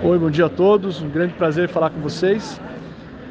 [0.00, 1.02] Oi, bom dia a todos.
[1.02, 2.60] Um grande prazer falar com vocês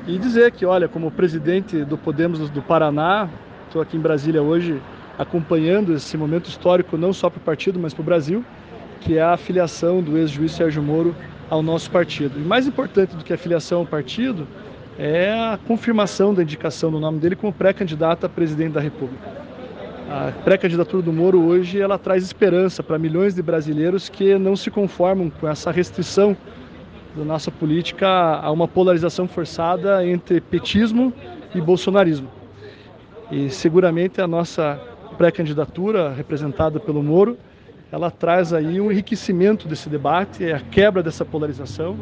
[0.05, 3.29] e dizer que, olha, como presidente do Podemos do Paraná,
[3.65, 4.81] estou aqui em Brasília hoje
[5.17, 8.43] acompanhando esse momento histórico não só para o partido, mas para o Brasil,
[8.99, 11.15] que é a afiliação do ex-juiz Sérgio Moro
[11.49, 12.37] ao nosso partido.
[12.37, 14.45] E mais importante do que a filiação ao partido
[14.99, 19.47] é a confirmação da indicação do nome dele como pré-candidato a presidente da República.
[20.09, 24.69] A pré-candidatura do Moro hoje ela traz esperança para milhões de brasileiros que não se
[24.69, 26.35] conformam com essa restrição
[27.17, 31.11] da nossa política a uma polarização forçada entre petismo
[31.53, 32.29] e bolsonarismo.
[33.31, 34.79] E seguramente a nossa
[35.17, 37.37] pré-candidatura representada pelo Moro
[37.91, 41.97] ela traz aí um enriquecimento desse debate, é a quebra dessa polarização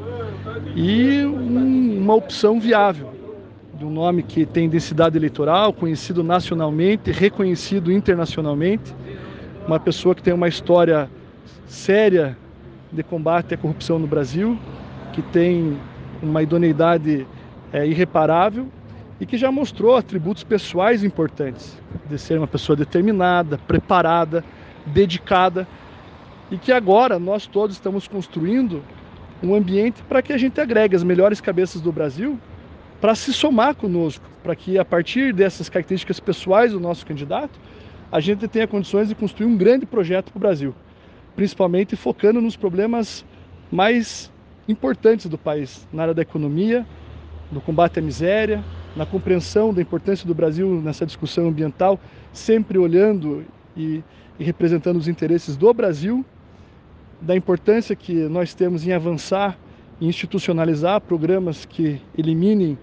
[0.76, 3.14] e um, uma opção viável
[3.76, 8.96] de um nome que tem densidade eleitoral, conhecido nacionalmente, reconhecido internacionalmente,
[9.68, 11.10] uma pessoa que tem uma história
[11.68, 12.38] séria
[12.92, 14.58] de combate à corrupção no Brasil,
[15.16, 15.80] que tem
[16.22, 17.26] uma idoneidade
[17.72, 18.68] é, irreparável
[19.18, 24.44] e que já mostrou atributos pessoais importantes, de ser uma pessoa determinada, preparada,
[24.86, 25.66] dedicada
[26.52, 28.84] e que agora nós todos estamos construindo
[29.42, 32.38] um ambiente para que a gente agregue as melhores cabeças do Brasil
[33.00, 37.58] para se somar conosco, para que a partir dessas características pessoais do nosso candidato,
[38.12, 40.76] a gente tenha condições de construir um grande projeto para o Brasil,
[41.38, 43.24] principalmente focando nos problemas
[43.72, 44.30] mais
[44.68, 46.86] importantes do país, na área da economia,
[47.52, 48.64] no combate à miséria,
[48.96, 52.00] na compreensão da importância do Brasil nessa discussão ambiental,
[52.32, 54.04] sempre olhando e,
[54.40, 56.26] e representando os interesses do Brasil,
[57.22, 59.58] da importância que nós temos em avançar
[60.00, 62.78] e institucionalizar programas que eliminem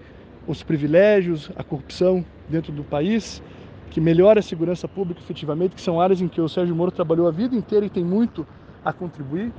[0.47, 3.41] os privilégios, a corrupção dentro do país,
[3.89, 7.27] que melhore a segurança pública efetivamente, que são áreas em que o Sérgio Moro trabalhou
[7.27, 8.45] a vida inteira e tem muito
[8.83, 9.53] a contribuir.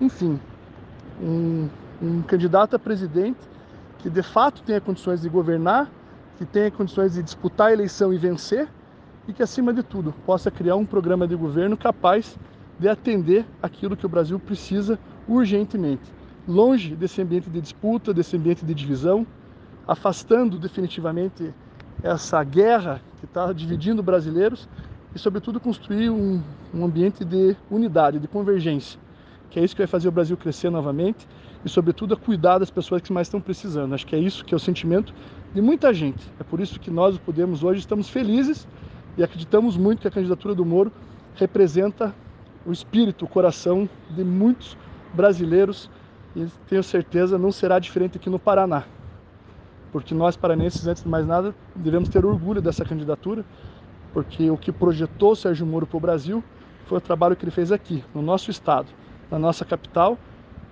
[0.00, 0.40] Enfim,
[1.22, 1.68] um,
[2.02, 3.38] um candidato a presidente
[3.98, 5.90] que de fato tenha condições de governar,
[6.36, 8.68] que tenha condições de disputar a eleição e vencer,
[9.26, 12.36] e que, acima de tudo, possa criar um programa de governo capaz
[12.78, 16.02] de atender aquilo que o Brasil precisa urgentemente.
[16.46, 19.26] Longe desse ambiente de disputa, desse ambiente de divisão,
[19.86, 21.54] afastando definitivamente
[22.02, 24.68] essa guerra que está dividindo brasileiros
[25.14, 26.42] e, sobretudo, construir um,
[26.74, 29.00] um ambiente de unidade, de convergência,
[29.54, 31.28] que é isso que vai fazer o Brasil crescer novamente
[31.64, 33.94] e, sobretudo, a cuidar das pessoas que mais estão precisando.
[33.94, 35.14] Acho que é isso que é o sentimento
[35.54, 36.28] de muita gente.
[36.40, 38.66] É por isso que nós, o Podemos, hoje estamos felizes
[39.16, 40.90] e acreditamos muito que a candidatura do Moro
[41.36, 42.12] representa
[42.66, 44.76] o espírito, o coração de muitos
[45.12, 45.88] brasileiros
[46.34, 48.82] e tenho certeza não será diferente aqui no Paraná.
[49.92, 53.44] Porque nós paranenses, antes de mais nada, devemos ter orgulho dessa candidatura,
[54.12, 56.42] porque o que projetou Sérgio Moro para o Brasil
[56.86, 58.88] foi o trabalho que ele fez aqui, no nosso estado,
[59.30, 60.18] na nossa capital,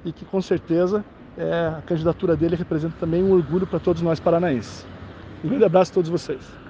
[0.04, 1.04] e que com certeza
[1.36, 4.86] é, a candidatura dele representa também um orgulho para todos nós paranaenses.
[5.44, 6.61] Um grande abraço a todos vocês.